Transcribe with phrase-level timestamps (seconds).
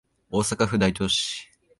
[0.31, 1.51] 大阪府大東市